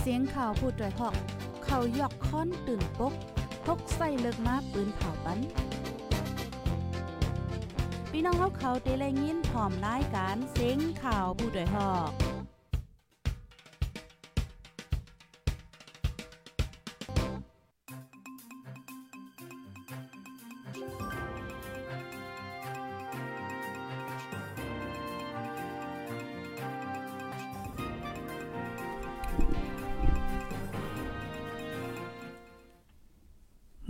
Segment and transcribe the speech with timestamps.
[0.00, 1.14] เสียงข่าวผู้ด้วยหอก
[1.64, 3.14] เขายอกค้อนตื่นปก
[3.66, 5.38] พกใส่เลิกมาปืนเผาปัน
[8.10, 12.29] พี่น้องเขาเขาเตะแลยินพร้อมรายการเสียงข่าวผู้ด้วยหอก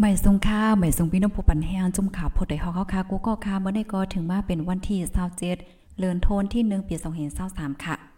[0.03, 6.95] ใหม่ทรงค่าใหม่ทรงพี่น้องผู้ปันแห้งจุ่มข่าวพดได้ฮอกค่ะกูก็ค่ะเมื่อได้ก็ถึงมาเป็นวันที่27เดือนโทนที่1ปี
[7.41, 8.10] 2023ค่ะ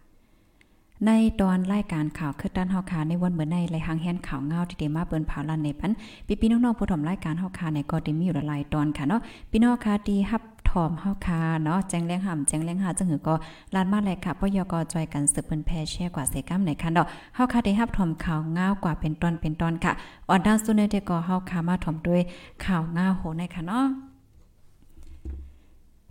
[1.07, 5.91] ในตอนรายการข่าวคือด้านเฮาคาในวันเมื่อในไรหางแฮนข่าวเงาที่ได้มาเปิ้นเผาลันในปัน
[6.27, 9.21] พี่พี่น้องๆผู้ถมรายการเฮาคาในก็ได้มีอยู่หลายตอนค่ะเนาะ
[9.51, 13.35] พี่น้องค่ะที่รับถอมเฮาคาเนาะแจ้งแรงห่ำแจ้งแรงหาจังหือก็
[13.75, 19.91] ลานมาเลยค่ะปยกจอยกันสืบเปิ้นแพแช่กว่าเสกัมในคันดอกเฮาคาได้รับถอมข่าวเงากว่าเป็นตอนเป็นตอนค่ะ
[20.29, 22.21] ออนด้านสุดในเดก็เฮาคามาถอมด้วย
[22.65, 23.85] ข่าวเงาโหในค่ะเนาะ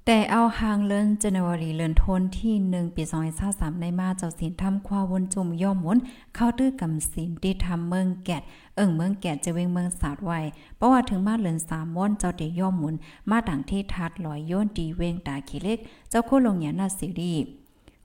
[0.06, 5.98] แต่เอาหางเลินเจนวารีเลินทนที่หนึ่งปีสองพันสามในมาเจ้าศีลทำความวนจุ่มย่อมหมุน
[6.34, 8.42] เข้าตื้อกำศีลที่ทำเมืองแกด
[8.76, 10.38] เอิงเมืองแกดจะเวงเมืองสาดไว้
[10.76, 12.94] เพราะว่าถึงมาเลินสามม้วนเจ้าเดีย่อมหมุน
[13.30, 15.78] มาต่างที่ทัดลอยโยนดีเวงตาขีเล็ก
[16.10, 17.34] เจ้าคู่ลงหยานาซีรี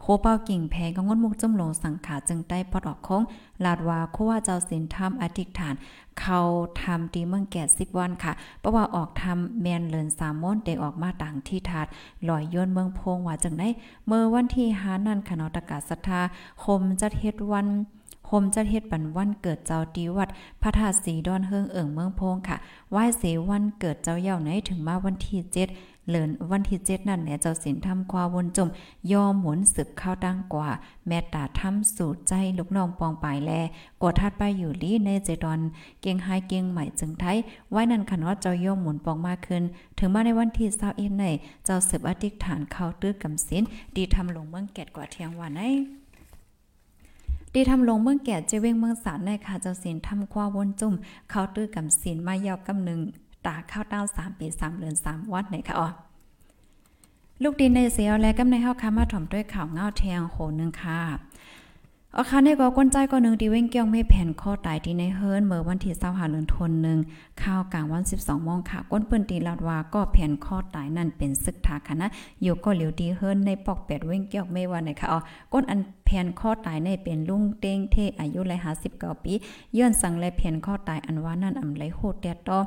[0.02, 3.23] โคเป้ากิ่งแพงก็งดมุกจุ่มลงสังขาจึงได้ปอดออกคง
[3.66, 5.76] ลาดว่าคู่ว่าเจ้าศีลทำอธิษฐาน
[6.20, 6.39] เขา
[6.81, 11.88] ทำดีเมืองแก่สิบวันค่ะ เพราะว่าออกทำแมนเลินสามม้นเด็กออกมาต่างที่ถาด
[12.30, 13.70] ลอยย่นเมืองพงว่าจึงได้
[14.08, 16.22] เมื่อวันที่หานั่นคณะตกาศรัทธา
[16.64, 17.67] คมจัดเฮ็ดวัน
[18.30, 20.30] คมจัดเฮ็ดปันวันเกิดเจ้าดีวัด
[20.61, 22.58] พระธาตุสีดอนเฮิงเอิงเมืองพงค่ะ
[22.92, 25.67] ไหว้เสวันเกิดเจ้าเย่าไหนถึงมาวันที่เจ็ด
[26.09, 28.70] เลินวันที่เจ็ดนั่นเนี่ยเจ้าสินทำความวนจม
[29.11, 30.70] ยอมหมุนสึกเข้าดังกว่า
[31.08, 33.52] แม่ตาทำสูตรใจลูกน้องปองปายแล
[34.02, 35.60] กดทัดไปอยู่ลีในเจดอน
[36.02, 37.37] เกียงไฮเกียงใหม่จึงไทย
[37.71, 39.64] ไว้นั่นคันว่าเจ้ายอมหมุนปองมากขึ้น
[39.98, 41.26] ถึงมาในวันที่21ใน
[41.66, 43.64] เจ้าสืบอธิษฐานเข้าตื้อกำสิน
[43.95, 45.61] ดีทำลงเมืองแกดกว่าเทียงวันใน
[47.58, 50.94] ดีทำลงเมืองแก่เจเวงเมืองสารในค่ะเจ้าสินทำคว้าวนจุ่ม
[51.30, 53.00] เข้าตื้อกับสินมายาวกำหนึ่ง
[53.45, 55.88] ตาข้าวต้าสามปีสามเดือนสามวัดไหนคะอ๋อ
[57.44, 61.00] ลูกดินในเสียวและกำในเฮาคามาถ่อมด้วยข่าวเงาแทงโหนึงค่ะ
[62.20, 67.00] อาคารในก็ก้นใจก็หนึ่งดีเว้งเกี้ยงไม่แผ่นข้อตายที่ในเฮิร์นเมื่อวันที่25เดือนธันวาคม
[67.42, 72.05] ข้าวกลางวัน 12โมงค่ะ ก้นปิ้นตีลาดว่าก็แผ่นข้อตายนั่นเป็นศึกทาคณะ
[72.42, 75.20] อยู่ก็เหลียวดีเฮิร์นในปอกแปดเว้งเกี้ยงไม่ว่าไหนค่ะอ๋อ
[75.54, 79.34] ก้นอันแผ่นข้อตายในเป็นลุงเต้งเทอายุไรหาสิบเลย59ปี
[79.78, 82.58] ย้อนสั่งและแผ่นข้อตายอันว่านั่นอำไลโหดแดดต่อ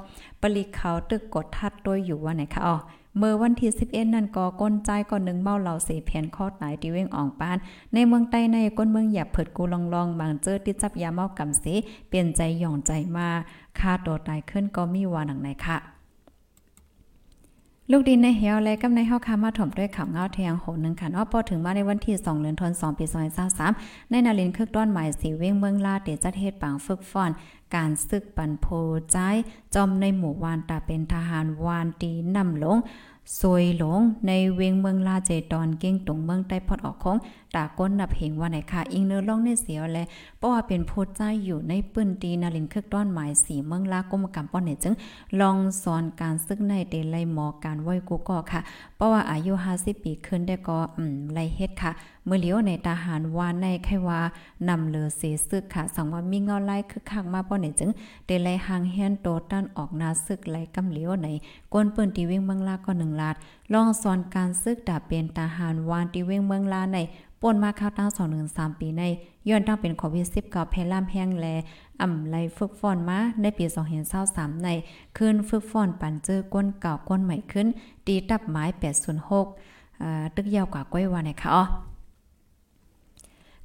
[0.41, 2.77] ปริเขาตึกกดทัดโดยอยู่ว่าไหนค่ะอ๋อ
[3.19, 7.59] เมื่อวันที่11นั่นก็ก้นใจก่อนหนึ่งเมาเหล่าเสเพียนข้อตายที่เว้งอ่องปาน
[7.95, 11.65] ในเมืองใต้ในก้นเมืองหยับเผิดกูลองลองบางเจอติดจับยาเมากำเส
[12.09, 13.29] เปลี่ยนใจหย่องใจมา
[13.79, 16.00] ค่าตัวตายขึ้นก็มีวาหนังไหนค่ะ
[17.93, 23.05] ลูกดินในเหี่ยวและกับในเฮาคามาถมด้วยข่าวเงาแทงโหนึงค่ะเนาะพอถึงมาในวันที่2เดือนธันวาคมปี
[23.59, 27.31] 2023ในนาลินคึกต้อนหมายสีเว้งเมืองลาเตจัดเฮ็ดปางฝึกฟ้อน
[27.75, 28.67] การซึกปันโพ
[29.11, 29.17] ใจ
[29.75, 32.79] จอมในหมู่วานตาเป็นทหารวานตีนำลง
[33.41, 37.17] ซวยหลงในเวงเมืองลาเจตอนเก่งตรงเมืองใต้พอดออกของ
[37.55, 40.05] ตาก้นนับเหงว่าไหนค่ะอิงเนื้อล่องในเสียวและ
[40.39, 44.95] เพราะว่าเป็นโพดใจอยู่ในปืนตีนาลินครึกต้อนหมายสีเมืองลากรมกรรมป้อนเนี่ยจึง
[45.41, 48.61] ลองสอนการซึกในเดลัยหมอการไหวกูก็ค่ะ
[48.97, 51.93] เพราะว่าอายุ50ปีขึ้นได้ก็อืมไลเฮ็ดค่ะ
[52.27, 54.21] เมื่อเลี้ยวในทหารวานในไขว่า
[54.69, 57.91] นำเลือเสซึกค่ะสังว่ามีเงาไล่คึกคักมาป้อนเนี่ยจึง
[58.27, 61.29] เดลัยหางแฮนโตต้านออกนาซึกไลกำเลี้ยวใน
[61.73, 63.37] ก้นปืนตีวิ่งเมืองลาก็1ลาด
[63.73, 66.99] ลองสอนการซึกดาเป็นทหารวานตีเวงเมืองลาใน
[67.43, 69.03] ป่นมาข้าวตั้ง2 1 3ปีใน
[69.49, 71.47] ย้อนตั้งเป็นโควิด19แพร่ล่ามแห้งแล
[72.01, 73.65] อ่ำไลฝึกฟอนมาในปี
[74.15, 74.69] 2023ใน
[75.17, 77.67] คืนฝึกฟอนปันเจอก้นเก่าก้นใหม่ขึ้น
[78.07, 78.65] ตีตับไม้
[79.33, 81.65] 806อ่าตึกยาวกว่าก้อยว่าในค่ะอ๋อ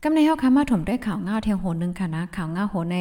[0.01, 2.97] กำในเฮาค่ะมาถมด้วยข่าวเงาเทียงโหนึงค่ะนะข่าวเงาโหใน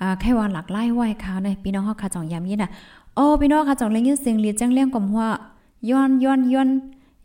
[0.00, 2.70] อ่าแค่ว่าหลักไล่ไหวข่าวในพี่น้องเฮาค่ะจ่องย้ำยินน่ะ
[3.14, 5.28] โอ้พี่น้องค่ะจ่องเล่นยินเสียงลีจังเลี้ยงกมว่า
[5.90, 6.68] ย้อนย้อนย้อน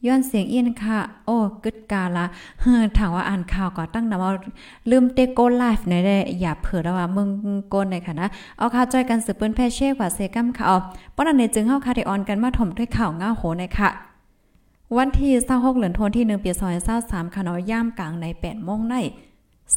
[0.05, 2.25] ย้อนเสียงเอียนค่ะ โอ้กึดกาละ
[2.61, 4.31] เฮ้ถามว่าอ่านข่าวก็ตั้งนำว่า
[4.89, 7.29] ลืมเตโกไลฟ์ในได้อย่าเผื่อแล้วว่ามึง
[7.69, 10.77] โกนในค่ะนะ เอาข่าวจอยกันสืบเปิ้นแพ่เช่กว่าเซกัมค่ะเอา
[11.15, 13.89] ป้อนอันนี้จึงเฮาคาไดออนกันมาถมด้วยข่าวง้าโหในค่ะ
[14.97, 16.51] วันที่26เหลือนทนที่1ปี
[16.93, 18.95] 2023ค่ะเนาะย่ามกลางใน8โมงใน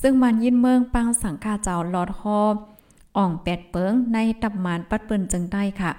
[0.00, 2.40] ซึ่งมันยินเมืองปังสังฆาเจ้าลอดฮอ
[3.16, 5.92] อ่องแปดเปิงในตับมานปัดเปิ้นจึงได้ค่ะ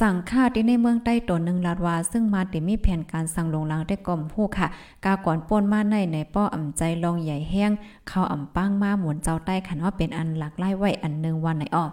[0.00, 4.66] สั่งค่าที่ในเมืองใต้ตนหนึ่งลาดวา ซึ่งมาติมีแผนการสั่งลงลางได้ก่อมผู้ค่ะ
[5.04, 7.70] กาก่อนป่นมาในในป้ออ่ำใจลองใหญ่แห้ง
[8.08, 11.92] เข้าอ่ำป้างมาหมุนเจ้าใต้ขันว่าเป็นอันหลักไล่ไว้อันหนึ่งวันไหนออก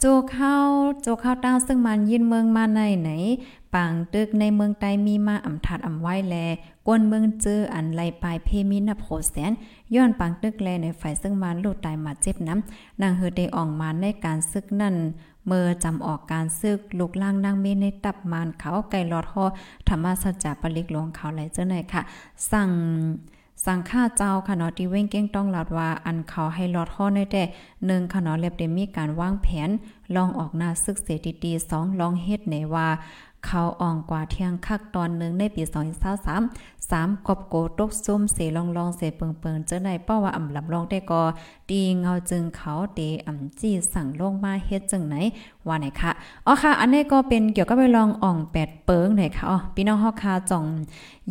[0.00, 0.56] โจเข้า
[1.02, 3.10] โจเข้าต้าซึ่งมันยินเมืองมาในไหน
[3.74, 6.36] ปางตึกในเมืองใต้มีมาอ่ำทัดอ่ำไว้แล
[6.86, 9.52] กวนเมืองเจออันไลปลายเพมินโพแสน
[9.94, 14.94] ย้อนปางตึกแลในฝ่ายซึ่งมันลูดตายมาเจ็บน้ำนางเฮอได้ออกมาในการซึกนั่น
[15.46, 19.44] เมื่อจำออกการซึกลูกล่างนางเมในตับมานเขาไก่ลอดหอ
[19.88, 22.02] ธรรมสัจจะปลิกลวงเขาไหลเจ้าไหนค่ะ
[22.50, 22.70] สั่ง
[23.64, 27.42] สั่งค่าเจ้าค่ะเนาะที่เว้งเก้งต้องลาดว่าอันเขาให้ลอดห่อในแต่
[27.86, 29.70] หนึ่งค่ะเนาะเรีบได้มีการวางแผน
[30.14, 31.08] ลองออกหน้าซึกเส
[31.44, 32.88] ดีๆสองลองเฮ็ดในว่า
[33.46, 35.62] เขาอ่องกว่าเที่ยงคักตอนหนึ่งในปี
[36.24, 41.22] 2023 3กบโกตกซุ่มเสลองลองเสเปิงเปิงเจอในเป้าว่าอ่ำลำลองได้ก็
[41.70, 45.16] ดีเงาจึงเขาเตอ่ำจี้สั่งลงมาเฮ็ดจึงไหน
[45.66, 46.10] ว่าไหนคะ
[46.46, 50.64] อ๋อค่ะ อันนี้ก็เป็นเกี่ยวกับไปลองอ่องแปดเปิงไหนคะอ๋อพี่น้องเฮาคาจ่อง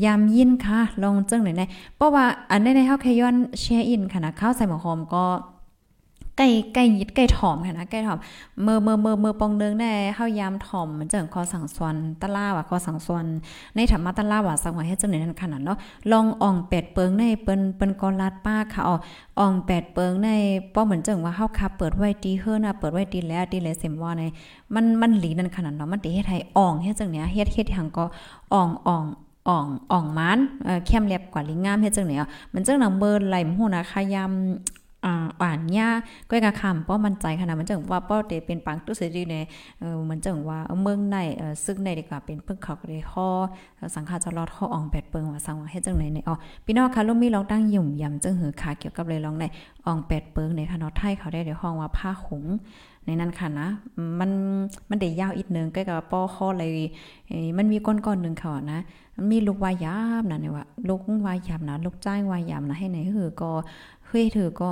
[0.03, 1.63] ยามยินค่ะลองจึงไหนไหน
[1.95, 5.25] เพราะว่าอันนี้ในเฮาแค่ย้อนแชร์อินค่ะนะข้าวใส่หมอหอมก็
[6.37, 8.19] ไก่ไก่ยิดไก่ถอมค่ะนะไก่ถอม
[8.63, 13.25] เมื่อเมื่อเมื่อเมื่อปองเนึงแน่เฮายามถอมมันจังคอสังสวนตะล่าว่าคอสังสวน
[13.75, 15.77] ในธรรมะตะล่าว่าสังว่าเฮ็ดจังได๋นั่นขนาดเนาะ
[16.11, 18.95] ลองอ่องเป็ดเปิงในเปิ้นเปิ้นกอลาดป้าค่ะอ๋อ
[19.39, 20.29] อ่องเป็ดเปิงใน
[20.73, 24.23] ป้อเหมือนจังว่าเฮาคับเปิดไว้ดีเฮือนะเปิดไว้ดีแล้วดีแล้วเสมว่าใน
[24.73, 28.05] มันมันหลีนั่นขนาดเนาะมันสิเฮ็ดให้อ่องเฮ็ดจังเนี้ยเฮ็ดเฮ็ดหังก็
[28.53, 29.03] อ่องอ่อง
[29.47, 35.89] อ่องอ่องมันเอ่อเข้มเล็บกว่าลิงงามเฮ็ดจังไหนอะมันจังหนังเบิ่นไหลมหูนะขยำอ่า อ่านยา
[36.29, 39.43] ก้อยกะคำป้อมั่นใจขนาดมันจังว่าป้อเตเป็นปังตุสิดีเนี่ย
[39.79, 43.27] เออมันจังว่าเมืองในเออซึ่งในดีกว่าเป็นเพิ่งเขาก็ได้ข้อ
[43.95, 46.35] สังฆาจะรอดข้ออ่องแปดเปิงว่าสังว่าเฮ็ดจังไหนในอ๋อ
[46.65, 49.45] พี่น้องค่ะลูกมีลองตั้งยุ่มยำจังหือขาเกี่ยวกับเลยลองใน
[49.85, 52.45] อ่องแปดเปิงในคณะไทยเขาได้เดี๋ยวห้องว่าผ้าหง
[53.05, 53.67] ในนั้นค่ะนะ
[54.19, 54.31] มัน
[54.89, 56.63] มันได้ยาวอีกนึงใกล้กับป้อข้ออะไร
[57.57, 58.79] มันมีก้อนๆนึงเขานะ
[59.17, 63.51] มันมีลูกวายามนะเนี่ยว่าลูกวายามนะลูกจ้างวายามนะให้ไหนคือก็
[64.15, 64.71] เคยถือก็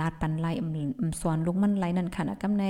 [0.00, 0.46] ลาดปันไล
[1.20, 2.64] สอนลูกมันไลนั่นค่ะนะกำใน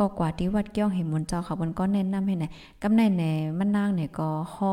[0.00, 2.44] ก็กว่าที่วัดเกี้ยวเห็นมนเจ้าค่ะมันก็แนะนำให้ไหน
[2.82, 3.22] กำในแหน
[3.58, 4.72] มันนางเนี่ยก็ฮอ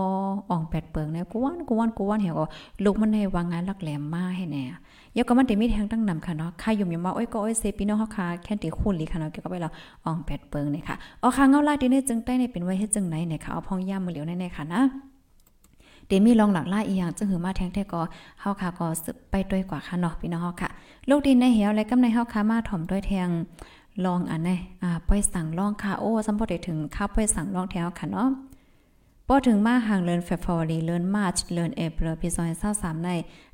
[0.50, 2.46] อ่องแปดเปิงเนี่ยกวนกวนกวนเหี่ยก็
[2.84, 4.64] ลูกมันให้วางงานลักแหลมมาให้แน่
[5.18, 9.72] ยกก็มันได้มีแทงตั้งนำค่ะเนาะค่ายุ่มยมาโอ้ยก็โอ้ยเซปีน้องเฮาค่ะแค่ติคุณลีค่ะเนาะเกี่ยวกับไปแล้ว
[10.06, 14.82] อ่องแปดเปิงเนี่ยค่ะอ๋อค่ะเงาลาดีเนี่ยจึงใต้เนี่ยเป็นไว้เฮ็ดจึงไหนเนี่ยค่ะเอาพองย่ามมือเหลียวแน่ๆค่ะนะ
[16.08, 18.02] เดมีลองหลักล่าอีหยังจึงหือมาแทงแท้ก็
[18.40, 20.70] เฮาค่ะก็สึบไปด้วยกว่าค่ะเนาะพี่น้องเฮาค่ะ
[21.10, 23.30] ลูกดินในเหวและกำในเฮาค่ะมาถ่อมด้วยแทง
[24.06, 24.50] ลองอันไหน
[24.84, 28.30] อ่าป้อยสั่งลองค่ะโอ้สมบ่ได้ถึงข้าวป้อยสั่งลองแถวค่ะเนาะ
[29.34, 32.30] พอถึงมาห่างเลินเฟบรวารีเลินมาร์ชเลินเอเปรปี
[32.68, 33.10] 2023ใน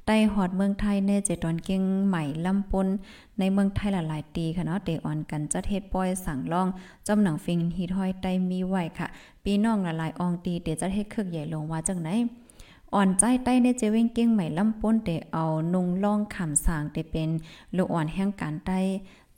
[0.06, 2.88] ใต้ฮอดเมืองไทยในเจตอนเก่งใหม่ลำปน
[3.40, 6.68] ในเมืองไทยหลายๆตีค่ะเนาะเตออนกันจะเทศป้อยสั่งลอง
[7.08, 9.08] จำหนังฟิงฮีทอยไตมีไว้ค่ะ
[9.44, 12.10] ปีน้องหลายๆอองตีเตจะเทศคึกใหญ่ลงว่าจังไหน
[12.94, 17.30] อ่อนใจใต้ในเจเว้งเก้งใหม่ลำป้นเตเอานุงล่องขำสางเตเป็น
[17.76, 18.80] ลูกอ่อนแห่งการใต้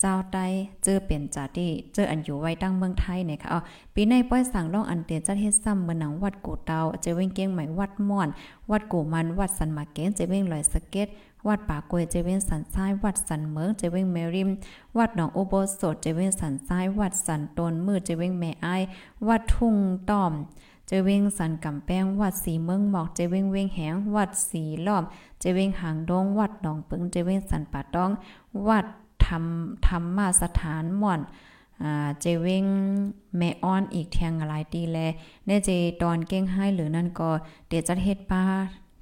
[0.02, 0.46] เจ้าใต้
[0.84, 3.56] เจอเป็นจาติเจออันอยู่ไว้ตั้งเมืองไทยเนี่ยค่ะเอ
[3.94, 8.30] ปีในป้อยสั่งล่องอันเตียนจัดเฮ็ดซ้ำเมืองหนังวัดกูเตาเจเว้งเก้งใหม่วัดม่อน
[8.72, 11.08] วัดกูมันวัดสันมาเก้นเจเว้งลอยสเก็ต
[11.48, 14.50] วัดป่ากวยเจเว้นสันซ้าย วัดสันเมืองเจเว้งแมริม
[14.98, 18.68] วัดหนองโอโบสดเจเว้นสันซ้าย วัดสันตนมือเจเว้งแม่ไอ
[19.28, 19.76] วัดทุ่ง
[20.10, 20.34] ต้อม
[20.88, 25.04] เจเวงสันกำแป้ง วัดสีเมืองหมอกเจเวงเวงแหงวัดสีล้อม
[25.40, 28.10] เจเวงหางดง วัดหนองปึงเจเวงสันป่าตอง
[28.68, 28.86] วัด
[29.30, 29.44] ธรรม
[29.88, 31.22] ธรรมาสถานม่อน
[32.20, 32.66] เจเวง
[33.38, 34.98] แม่อ้อนอีกเทียงหลายตีแล
[35.46, 35.70] เนเจ
[36.02, 37.30] ตอนเก้งให้หรือนั่นก็
[37.68, 38.44] เดี๋ยวจะเฮ็ดป้า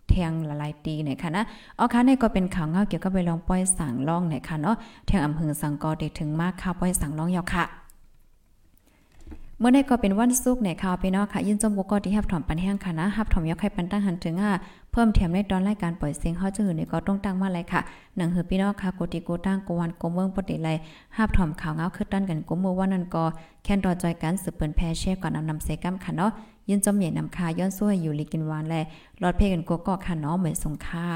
[0.09, 1.43] แทงหลายตีเนี่ยค่ะนะ
[1.75, 4.75] เอาค่ะนี่ก็เป็นข่าวเงาเกี่ยวกับไปลองป้อยสั่งล่องเนี่ยค่ะเนาะ
[5.07, 7.63] แทงอำเภอสังกอเด็กถึงมากค่ะป้อยสั่งล่องยาวค่ะ
[9.59, 14.51] เมื่อในก็เป็นวันศุกร์ในข่าวพี่น้อค่ะ ยินจมบุกก็ที่ฮับถอมปันแห้งค่ะนะฮับถอมยกให้ปันตั้งหันถึงอะ
[14.91, 17.81] เพิ่มเทียมในตอนรายการปล่อยเสียงเฮาจะหือในก็ต้องตั้งมาเลยค่ะ
[18.17, 20.69] หนังหือพี่น้องค่ะกติโกตั้งกวันกเมืองปฏิไล
[21.17, 23.23] ฮับถอมข่าวเงาคือตั้นกันกมือว่านั่นก็
[23.63, 26.31] แค่นรอจอยกันสืบเปิ้นแพร่แช่ก่อนนำนำเซกัมค่ะเนาะ
[26.69, 28.75] ยินจมใหญ่นำคาย้อนซ้วยอยู่ลีกินวานแล
[29.21, 31.07] รอดเพกันกก็ค่ะเนาะเหมือนสงค่า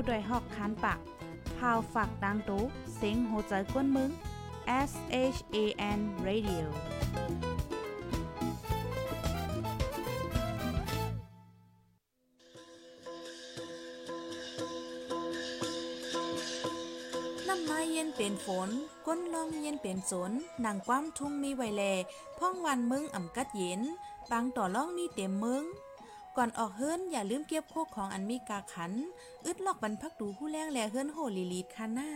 [0.00, 0.98] ผู้ดยหอกคันปาก
[1.58, 2.64] พาวฝากดังตู้
[2.96, 4.10] เซ็งโหใจกวนมึง
[4.88, 4.92] S
[5.34, 5.56] H A
[5.98, 6.64] N Radio
[17.68, 18.68] มาเย็นเป็นฝน
[19.06, 20.32] ก้นลมเย็นเป็นสน
[20.64, 21.82] นางความทุ่งมีไวแล
[22.38, 23.80] พ่องวันมึงอ่ำกัดเย็น
[24.30, 25.64] บางต่อล่องมีเต็มมึง
[26.40, 28.92] ก่อนออกเฮิรนอย่าลืมเก็บโคกของอันมีกาขัน
[29.44, 32.10] อึดลอกบรรพักดูผู้แรงแลเฮิรนโหลีลีดคาน่า